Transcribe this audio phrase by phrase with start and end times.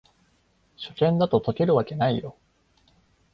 [0.77, 2.35] 初見だと解けるわけないよ